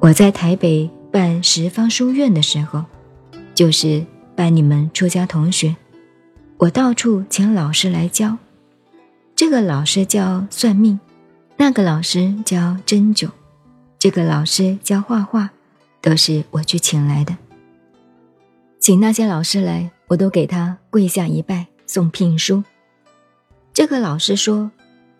[0.00, 2.82] 我在台北办十方书院的时候，
[3.54, 4.02] 就是
[4.34, 5.76] 办你们出家同学，
[6.56, 8.38] 我到处请老师来教。
[9.36, 10.98] 这个老师教算命，
[11.58, 13.28] 那个老师教针灸，
[13.98, 15.50] 这个老师教画画，
[16.00, 17.36] 都是我去请来的。
[18.78, 22.64] 请那些老师来，我都给他跪下一拜，送聘书。
[23.74, 24.70] 这个老师说：“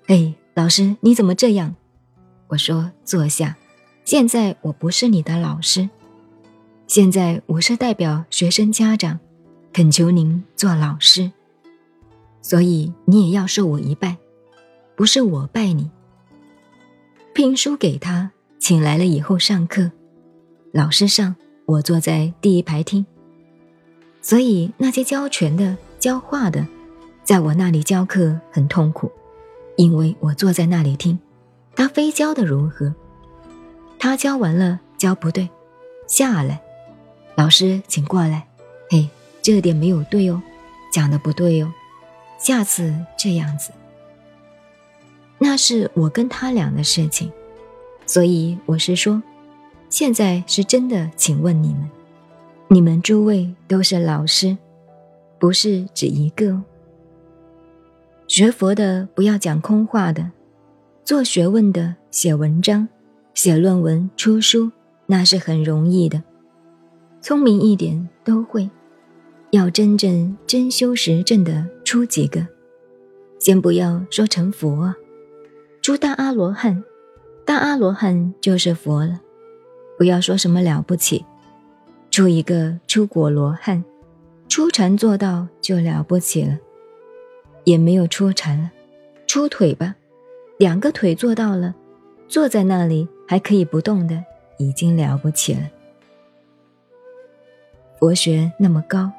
[0.09, 1.75] 哎，老师你怎么这样？”
[2.49, 3.59] 我说：“坐下。”
[4.05, 5.89] 现在我不是你的老师，
[6.87, 9.21] 现在我是代表学生家长，
[9.73, 11.31] 恳求您做老师，
[12.43, 14.17] 所以你也要受我一拜，
[14.97, 15.91] 不是我拜你。
[17.33, 19.93] 聘书给他，请来了以后上课，
[20.73, 21.37] 老师上，
[21.67, 23.07] 我坐在第一排听，
[24.21, 26.67] 所以那些教拳的、教画的，
[27.23, 29.09] 在我那里教课很痛苦，
[29.77, 31.17] 因为我坐在那里听，
[31.77, 32.93] 他非教的如何？
[34.02, 35.46] 他教完了，教不对，
[36.06, 36.59] 下来，
[37.34, 38.48] 老师请过来。
[38.88, 39.06] 嘿，
[39.43, 40.40] 这点没有对哦，
[40.90, 41.70] 讲的不对哦，
[42.38, 43.71] 下次这样子。
[45.37, 47.30] 那是我跟他俩的事情，
[48.06, 49.23] 所以我是说，
[49.90, 51.90] 现在是真的，请问你们，
[52.68, 54.56] 你们诸位都是老师，
[55.38, 56.62] 不是只一个。
[58.26, 60.30] 学佛的不要讲空话的，
[61.04, 62.88] 做学问的写文章。
[63.35, 64.71] 写论文、出书，
[65.06, 66.23] 那是很容易的，
[67.21, 68.69] 聪明一点都会。
[69.50, 72.47] 要真正真修实证的出几个，
[73.41, 74.97] 先不要说成佛啊，
[75.83, 76.84] 出大阿罗汉，
[77.45, 79.21] 大阿罗汉就是佛了。
[79.99, 81.25] 不要说什么了不起，
[82.11, 83.84] 出一个出果罗汉，
[84.49, 86.56] 出禅做到就了不起了，
[87.65, 88.71] 也没有出禅了，
[89.27, 89.97] 出腿吧，
[90.59, 91.75] 两个腿做到了，
[92.28, 93.09] 坐在那里。
[93.31, 94.25] 还可以不动的，
[94.59, 95.61] 已经了不起了。
[97.97, 98.99] 佛学那么高，《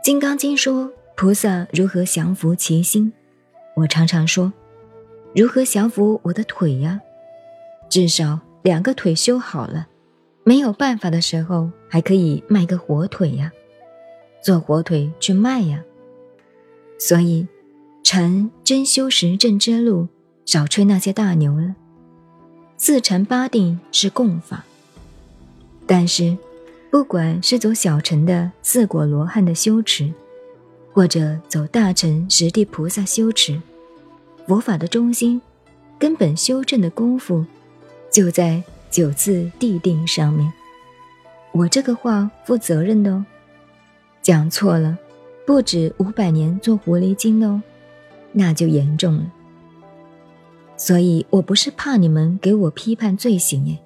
[0.00, 3.12] 金刚经》说菩萨如何降服其心，
[3.74, 4.52] 我常常说，
[5.34, 7.00] 如何降服我的腿呀？
[7.88, 9.88] 至少两个腿修好了，
[10.44, 13.50] 没有办法的时候，还可以卖个火腿呀，
[14.40, 15.82] 做火腿去卖呀。
[16.96, 17.48] 所以，
[18.04, 20.06] 臣真修实证之路，
[20.46, 21.74] 少吹那些大牛了。
[22.82, 24.64] 四禅八定是共法，
[25.86, 26.34] 但是，
[26.90, 30.10] 不管是走小乘的四果罗汉的修持，
[30.90, 33.60] 或者走大乘十地菩萨修持，
[34.46, 35.42] 佛法的中心、
[35.98, 37.44] 根本修正的功夫，
[38.10, 40.50] 就在九次地定上面。
[41.52, 43.26] 我这个话负责任的哦，
[44.22, 44.96] 讲错了，
[45.46, 47.60] 不止五百年做狐狸精哦，
[48.32, 49.30] 那就严重了。
[50.80, 53.78] 所以我不是怕你们给我批判罪行耶，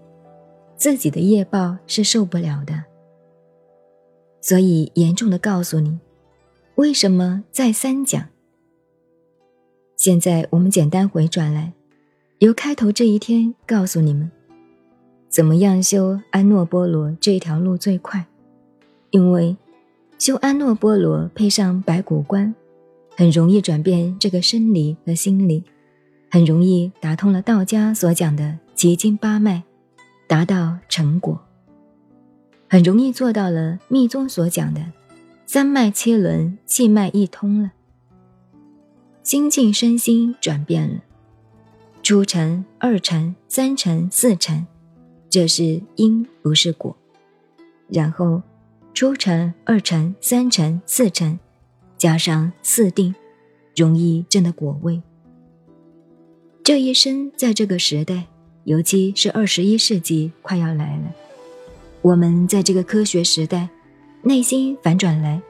[0.77, 2.85] 自己的业报是受不了的。
[4.41, 5.99] 所以严重的告诉你，
[6.77, 8.29] 为什么再三讲？
[9.97, 11.73] 现在我们简单回转来，
[12.39, 14.31] 由开头这一天告诉你们，
[15.29, 18.25] 怎么样修安诺波罗这条路最快？
[19.11, 19.57] 因为
[20.17, 22.55] 修安诺波罗配上白骨观，
[23.17, 25.65] 很容易转变这个生理和心理。
[26.35, 29.63] 很容易打通了道家所讲的奇经八脉，
[30.27, 31.41] 达到成果。
[32.69, 34.81] 很容易做到了密宗所讲的
[35.47, 37.71] 三脉七轮气脉一通了，
[39.23, 41.03] 心境身心转变了，
[42.03, 44.67] 初禅、二禅、三禅、四禅，
[45.31, 46.97] 这是因不是果。
[47.89, 48.43] 然后
[48.93, 51.39] 初禅、二禅、三禅、四禅，
[51.97, 53.15] 加上四定，
[53.77, 55.01] 容易证的果位。
[56.65, 58.25] 这一生在这个时代，
[58.65, 61.13] 尤其是二十一世纪快要来了，
[62.01, 63.69] 我们在这个科学时代，
[64.23, 65.43] 内心反转来，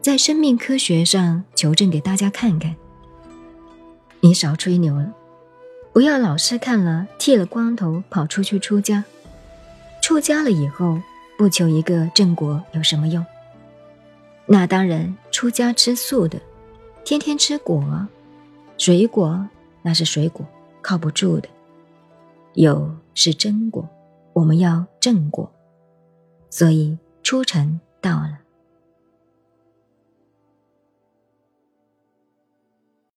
[0.00, 2.74] 在生命科学上求证给大家看看。
[4.18, 5.14] 你少吹牛了，
[5.92, 9.04] 不要老是看了剃了光头跑出去出家，
[10.02, 11.00] 出家了以后
[11.38, 13.24] 不求一个正果有什么用？
[14.46, 16.40] 那当然，出家吃素的，
[17.04, 18.08] 天天吃果，
[18.76, 19.48] 水果。
[19.82, 20.46] 那是水果，
[20.82, 21.48] 靠不住的。
[22.54, 23.88] 有是真果，
[24.32, 25.50] 我们要正果，
[26.50, 28.38] 所以出尘到了。